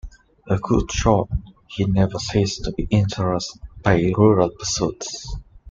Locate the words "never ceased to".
1.85-2.71